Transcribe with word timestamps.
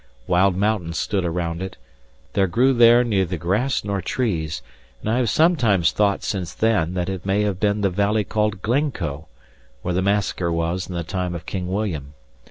Wild 0.25 0.55
mountains 0.57 0.97
stood 0.97 1.23
around 1.23 1.61
it; 1.61 1.77
there 2.33 2.47
grew 2.47 2.73
there 2.73 3.03
neither 3.03 3.37
grass 3.37 3.83
nor 3.83 4.01
trees; 4.01 4.63
and 4.99 5.07
I 5.11 5.17
have 5.17 5.29
sometimes 5.29 5.91
thought 5.91 6.23
since 6.23 6.55
then, 6.55 6.95
that 6.95 7.07
it 7.07 7.23
may 7.23 7.43
have 7.43 7.59
been 7.59 7.81
the 7.81 7.91
valley 7.91 8.23
called 8.23 8.63
Glencoe, 8.63 9.27
where 9.83 9.93
the 9.93 10.01
massacre 10.01 10.51
was 10.51 10.89
in 10.89 10.95
the 10.95 11.03
time 11.03 11.35
of 11.35 11.45
King 11.45 11.67
William. 11.67 12.15